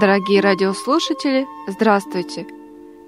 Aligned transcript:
Дорогие 0.00 0.40
радиослушатели, 0.40 1.48
здравствуйте! 1.66 2.46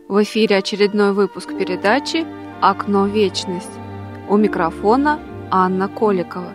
В 0.08 0.20
эфире 0.24 0.56
очередной 0.56 1.12
выпуск 1.12 1.56
передачи 1.56 2.26
«Окно 2.60 3.06
вечность». 3.06 3.70
У 4.28 4.36
микрофона 4.36 5.20
Анна 5.52 5.86
Коликова. 5.86 6.52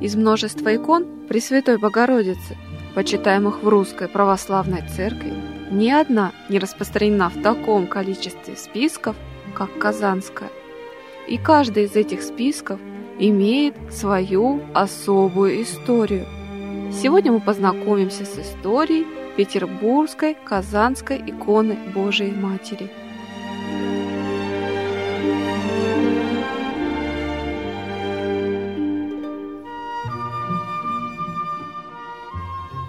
Из 0.00 0.16
множества 0.16 0.74
икон 0.74 1.04
Пресвятой 1.28 1.76
Богородицы, 1.76 2.56
почитаемых 2.94 3.62
в 3.62 3.68
Русской 3.68 4.08
Православной 4.08 4.82
Церкви, 4.96 5.34
ни 5.70 5.90
одна 5.90 6.32
не 6.48 6.58
распространена 6.58 7.28
в 7.28 7.42
таком 7.42 7.88
количестве 7.88 8.56
списков, 8.56 9.16
как 9.54 9.76
Казанская. 9.78 10.48
И 11.28 11.36
каждый 11.36 11.84
из 11.84 11.94
этих 11.94 12.22
списков 12.22 12.80
имеет 13.18 13.74
свою 13.92 14.62
особую 14.72 15.62
историю. 15.62 16.24
Сегодня 16.90 17.32
мы 17.32 17.40
познакомимся 17.40 18.24
с 18.24 18.38
историей 18.38 19.06
Петербургской 19.36 20.34
Казанской 20.34 21.18
иконы 21.18 21.76
Божией 21.94 22.32
Матери. 22.32 22.90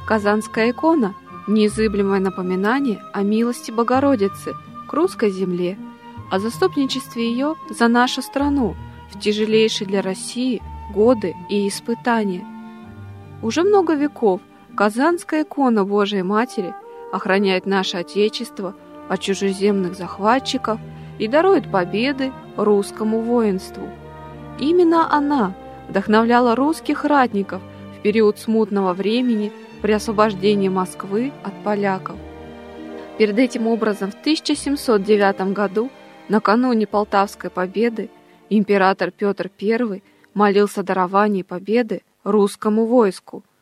Казанская 0.08 0.72
икона– 0.72 1.14
неизыблемое 1.48 2.22
напоминание 2.22 3.04
о 3.14 3.24
милости 3.24 3.72
Богородицы 3.72 4.56
к 4.88 4.94
русской 4.94 5.32
земле, 5.32 5.78
о 6.32 6.40
заступничестве 6.40 7.30
ее 7.30 7.56
за 7.70 7.90
нашу 7.90 8.22
страну 8.22 8.76
в 9.12 9.20
тяжелейшие 9.20 9.86
для 9.86 10.02
России 10.02 10.62
годы 10.94 11.36
и 11.50 11.68
испытания. 11.68 12.46
Уже 13.42 13.64
много 13.64 13.96
веков 13.96 14.40
Казанская 14.78 15.42
икона 15.42 15.86
Божией 15.86 16.22
Матери 16.22 16.72
охраняет 17.12 17.66
наше 17.66 17.98
Отечество 17.98 18.76
от 19.10 19.20
чужеземных 19.20 19.96
захватчиков 19.96 20.80
и 21.18 21.28
дарует 21.28 21.72
победы 21.72 22.32
русскому 22.56 23.22
воинству. 23.22 23.90
Именно 24.60 25.12
она 25.12 25.56
вдохновляла 25.90 26.56
русских 26.56 27.06
ратников 27.06 27.60
в 27.98 28.04
период 28.04 28.38
смутного 28.38 28.94
времени 28.94 29.52
при 29.82 29.94
освобождении 29.94 30.70
Москвы 30.70 31.34
от 31.44 31.54
поляков. 31.64 32.16
Перед 33.18 33.40
этим 33.40 33.66
образом 33.66 34.12
в 34.12 34.22
1709 34.22 35.54
году, 35.54 35.90
накануне 36.30 36.86
Полтавской 36.86 37.50
победы, 37.50 38.12
император 38.52 39.10
Петр 39.10 39.50
I 39.60 40.04
молился 40.36 40.82
о 40.82 40.84
даровании 40.84 41.42
победы 41.42 42.04
русскому 42.24 42.86
войску– 42.86 43.44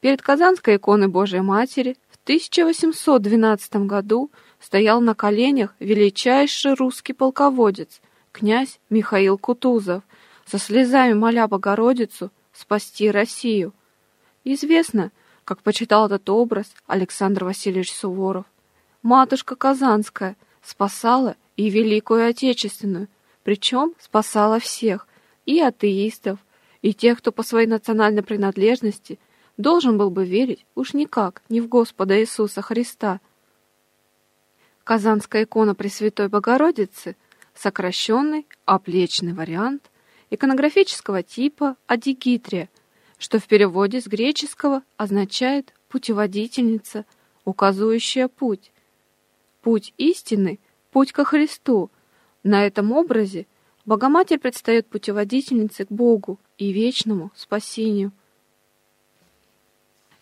Перед 0.00 0.22
Казанской 0.22 0.76
иконой 0.76 1.08
Божией 1.08 1.42
Матери 1.42 1.98
в 2.08 2.18
1812 2.24 3.86
году 3.86 4.30
стоял 4.58 5.02
на 5.02 5.14
коленях 5.14 5.74
величайший 5.78 6.72
русский 6.72 7.12
полководец, 7.12 8.00
князь 8.32 8.80
Михаил 8.88 9.36
Кутузов, 9.36 10.02
со 10.46 10.58
слезами 10.58 11.12
моля 11.12 11.46
Богородицу 11.46 12.30
спасти 12.52 13.10
Россию. 13.10 13.74
Известно, 14.42 15.12
как 15.44 15.62
почитал 15.62 16.06
этот 16.06 16.28
образ 16.30 16.72
Александр 16.86 17.44
Васильевич 17.44 17.92
Суворов. 17.92 18.46
Матушка 19.02 19.54
Казанская 19.54 20.36
спасала 20.62 21.36
и 21.56 21.68
Великую 21.68 22.26
Отечественную, 22.26 23.08
причем 23.42 23.92
спасала 24.00 24.60
всех, 24.60 25.06
и 25.44 25.60
атеистов, 25.60 26.38
и 26.80 26.94
тех, 26.94 27.18
кто 27.18 27.32
по 27.32 27.42
своей 27.42 27.66
национальной 27.66 28.22
принадлежности– 28.22 29.18
должен 29.60 29.98
был 29.98 30.10
бы 30.10 30.24
верить 30.24 30.64
уж 30.74 30.94
никак 30.94 31.42
не 31.48 31.60
в 31.60 31.68
Господа 31.68 32.20
Иисуса 32.20 32.62
Христа. 32.62 33.20
Казанская 34.84 35.44
икона 35.44 35.74
Пресвятой 35.74 36.28
Богородицы– 36.28 37.16
сокращенный, 37.54 38.46
оплечный 38.64 39.34
вариант 39.34 39.90
иконографического 40.30 41.22
типа 41.22 41.76
адигитрия, 41.86 42.68
что 43.18 43.38
в 43.38 43.46
переводе 43.46 44.00
с 44.00 44.06
греческого 44.06 44.82
означает 44.96 45.74
«путеводительница», 45.88 47.04
указывающая 47.44 48.28
путь. 48.28 48.72
Путь 49.62 49.92
истины– 49.98 50.58
путь 50.90 51.12
ко 51.12 51.24
Христу. 51.24 51.90
На 52.42 52.66
этом 52.66 52.92
образе 52.92 53.46
Богоматерь 53.84 54.38
предстает 54.38 54.86
путеводительницей 54.86 55.86
к 55.86 55.90
Богу 55.90 56.38
и 56.56 56.72
вечному 56.72 57.30
спасению– 57.34 58.12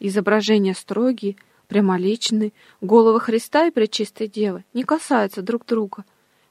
Изображения 0.00 0.74
строгие, 0.74 1.36
прямоличные, 1.66 2.52
головы 2.80 3.20
Христа 3.20 3.66
и 3.66 3.70
Пречистой 3.70 4.28
Девы 4.28 4.64
не 4.72 4.84
касаются 4.84 5.42
друг 5.42 5.66
друга. 5.66 6.04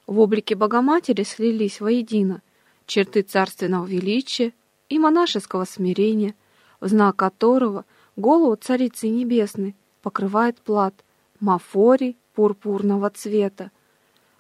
В 0.05 0.19
облике 0.19 0.55
Богоматери 0.55 1.23
слились 1.23 1.79
воедино 1.79 2.41
черты 2.85 3.21
царственного 3.21 3.85
величия 3.85 4.53
и 4.89 4.99
монашеского 4.99 5.65
смирения, 5.65 6.35
в 6.79 6.87
знак 6.87 7.15
которого 7.15 7.85
голову 8.15 8.55
Царицы 8.55 9.07
Небесной 9.09 9.75
покрывает 10.01 10.59
плат 10.59 10.93
мафорий 11.39 12.17
пурпурного 12.33 13.09
цвета. 13.09 13.71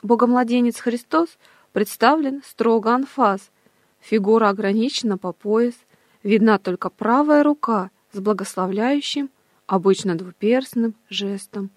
Богомладенец 0.03 0.79
Христос 0.79 1.29
представлен 1.73 2.41
строго 2.45 2.93
анфас, 2.93 3.51
фигура 3.99 4.49
ограничена 4.49 5.17
по 5.17 5.33
пояс, 5.33 5.75
видна 6.23 6.59
только 6.59 6.89
правая 6.89 7.43
рука— 7.43 7.89
с 8.11 8.19
благословляющим, 8.19 9.29
обычно 9.65 10.15
двуперстным 10.15 10.95
жестом. 11.09 11.69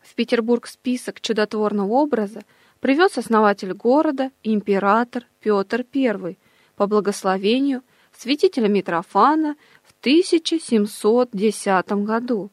В 0.00 0.14
Петербург 0.14 0.66
список 0.66 1.20
чудотворного 1.20 1.92
образа 1.92 2.42
привез 2.80 3.18
основатель 3.18 3.72
города 3.72 4.30
император 4.42 5.26
Петр 5.40 5.84
I 5.94 6.36
по 6.76 6.86
благословению 6.86 7.82
святителя 8.16 8.68
Митрофана 8.68 9.56
в 9.82 9.92
1710 10.00 11.92
году. 12.04 12.50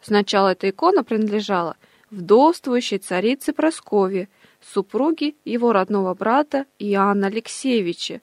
Сначала 0.00 0.50
эта 0.52 0.70
икона 0.70 1.02
принадлежала 1.02 1.76
вдовствующей 2.10 2.98
царице 2.98 3.52
Прасковье, 3.52 4.28
супруге 4.72 5.34
его 5.44 5.72
родного 5.72 6.14
брата 6.14 6.66
Иоанна 6.78 7.28
Алексеевича. 7.28 8.20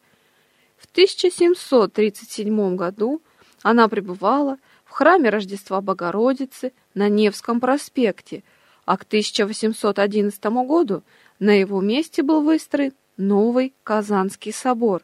В 0.77 0.85
1737 0.91 2.75
году 2.75 3.21
она 3.63 3.87
пребывала 3.87 4.57
в 4.85 4.91
храме 4.91 5.29
Рождества 5.29 5.81
Богородицы 5.81 6.73
на 6.93 7.09
Невском 7.09 7.59
проспекте, 7.59 8.43
а 8.85 8.97
к 8.97 9.03
1811 9.03 10.43
году 10.67 11.01
на 11.39 11.51
его 11.51 11.81
месте 11.81 12.21
был 12.21 12.41
выстроен 12.41 12.93
новый 13.17 13.73
Казанский 13.83 14.53
собор. 14.53 15.01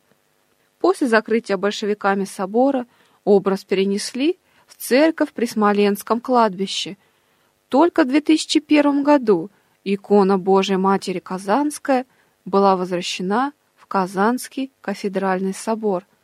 После 0.80 1.08
закрытия 1.08 1.58
большевиками 1.58 2.26
собора 2.26 2.86
образ 3.24 3.64
перенесли 3.64 4.38
в 4.68 4.76
церковь 4.76 5.32
при 5.32 5.46
Смоленском 5.46 6.20
кладбище. 6.20 6.98
Только 7.70 8.04
в 8.04 8.08
2001 8.08 9.04
году 9.04 9.50
икона 9.86 10.38
Божией 10.38 10.78
Матери 10.78 11.20
Казанская 11.20 12.06
была 12.44 12.76
возвращена 12.76 13.54
в 13.76 13.86
Казанский 13.88 14.72
кафедральный 14.82 15.54
собор– 15.54 16.06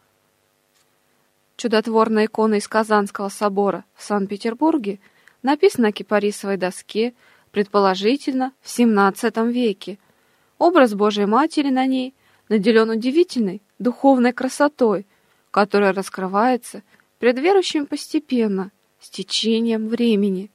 Чудотворная 1.57 2.25
икона 2.25 2.55
из 2.55 2.67
Казанского 2.67 3.29
собора 3.29 3.85
в 3.95 4.03
Санкт-Петербурге 4.03 4.99
написана 5.41 5.87
на 5.87 5.91
кипарисовой 5.93 6.57
доске, 6.57 7.13
предположительно, 7.51 8.51
в 8.61 8.67
XVII 8.67 9.51
веке. 9.51 9.97
Образ 10.57 10.93
Божией 10.93 11.27
Матери 11.27 11.69
на 11.69 11.85
ней 11.85 12.13
наделен 12.49 12.89
удивительной 12.89 13.61
духовной 13.79 14.33
красотой, 14.33 15.07
которая 15.51 15.93
раскрывается 15.93 16.83
пред 17.19 17.39
верующим 17.39 17.85
постепенно, 17.85 18.71
с 18.99 19.09
течением 19.09 19.87
времени. 19.87 20.51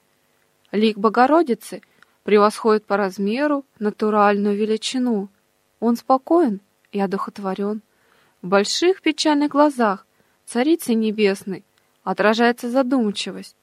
Лик 0.73 0.99
Богородицы 0.99 1.83
превосходит 2.25 2.85
по 2.85 2.97
размеру 2.97 3.65
натуральную 3.79 4.57
величину. 4.57 5.31
Он 5.79 5.97
спокоен 5.97 6.61
и 6.93 7.01
одухотворен. 7.01 7.81
В 8.43 8.49
больших 8.49 9.01
печальных 9.03 9.51
глазах 9.51 10.07
Царицы 10.51 10.95
Небесной 10.95 11.65
отражается 12.03 12.69
задумчивость, 12.69 13.55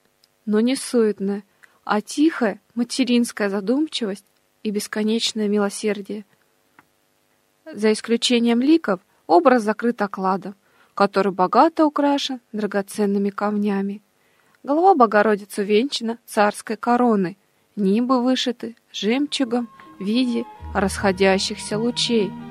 но 0.46 0.62
не 0.62 0.78
суетная, 0.78 1.44
а 1.84 2.00
тихая 2.00 2.62
материнская 2.76 3.50
задумчивость 3.50 4.24
и 4.64 4.72
бесконечное 4.72 5.50
милосердие. 5.50 6.26
За 7.70 7.92
исключением 7.92 8.62
ликов 8.62 9.02
образ 9.26 9.64
закрыт 9.64 10.02
окладом, 10.02 10.56
который 10.94 11.34
богато 11.34 11.86
украшен 11.86 12.40
драгоценными 12.54 13.32
камнями. 13.32 14.02
Голова 14.64 14.96
Богородицы 14.96 15.66
венчана 15.66 16.20
царской 16.26 16.78
короной, 16.78 17.38
небо 17.76 18.14
вышиты 18.22 18.78
жемчугом 18.94 19.68
в 20.00 20.06
виде 20.06 20.46
расходящихся 20.74 21.78
лучей— 21.78 22.32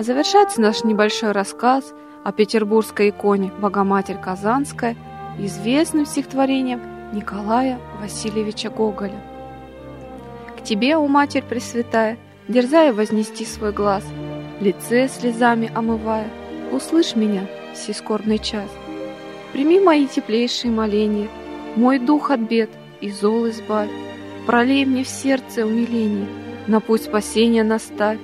А 0.00 0.02
завершается 0.02 0.62
наш 0.62 0.82
небольшой 0.82 1.32
рассказ 1.32 1.92
о 2.24 2.32
петербургской 2.32 3.10
иконе 3.10 3.52
Богоматерь 3.60 4.16
Казанская 4.16 4.96
известным 5.38 6.06
стихотворением 6.06 6.80
Николая 7.12 7.78
Васильевича 8.00 8.70
Гоголя. 8.70 9.20
К 10.56 10.62
тебе, 10.64 10.96
о 10.96 11.06
Матерь 11.06 11.44
Пресвятая, 11.46 12.16
дерзая 12.48 12.94
вознести 12.94 13.44
свой 13.44 13.72
глаз, 13.72 14.02
лице 14.62 15.06
слезами 15.06 15.70
омывая, 15.74 16.30
услышь 16.72 17.14
меня 17.14 17.46
в 17.74 17.76
сей 17.76 17.92
скорбный 17.92 18.38
час. 18.38 18.70
Прими 19.52 19.80
мои 19.80 20.06
теплейшие 20.06 20.70
моления, 20.70 21.28
мой 21.76 21.98
дух 21.98 22.30
от 22.30 22.40
бед 22.40 22.70
и 23.02 23.10
зол 23.10 23.50
избавь, 23.50 23.90
пролей 24.46 24.86
мне 24.86 25.04
в 25.04 25.08
сердце 25.08 25.66
умиление, 25.66 26.26
на 26.68 26.80
путь 26.80 27.02
спасения 27.02 27.64
наставь, 27.64 28.18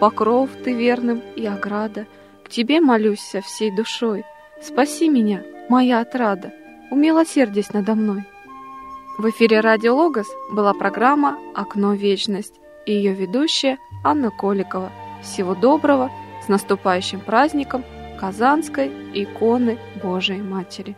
покров 0.00 0.50
ты 0.64 0.72
верным 0.72 1.22
и 1.36 1.46
ограда, 1.46 2.06
к 2.44 2.48
тебе 2.48 2.80
молюсь 2.80 3.20
со 3.20 3.40
всей 3.42 3.70
душой, 3.70 4.24
спаси 4.60 5.08
меня, 5.08 5.42
моя 5.68 6.00
отрада, 6.00 6.52
умилосердись 6.90 7.72
надо 7.72 7.94
мной. 7.94 8.24
В 9.18 9.28
эфире 9.30 9.60
«Радио 9.60 9.94
Логос» 9.94 10.26
была 10.50 10.72
программа 10.72 11.38
«Окно 11.54 11.92
вечность» 11.92 12.54
и 12.86 12.92
ее 12.92 13.12
ведущая 13.12 13.78
Анна 14.02 14.30
Коликова. 14.30 14.90
Всего 15.22 15.54
доброго, 15.54 16.10
с 16.42 16.48
наступающим 16.48 17.20
праздником 17.20 17.84
Казанской 18.18 18.90
иконы 19.12 19.78
Божией 20.02 20.40
Матери. 20.40 20.96